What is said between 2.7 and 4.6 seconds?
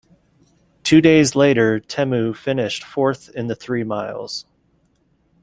fourth in the three miles.